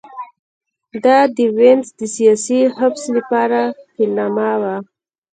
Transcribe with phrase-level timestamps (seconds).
[1.03, 3.59] دا د وینز د سیاسي حبس لپاره
[3.93, 4.75] پیلامه وه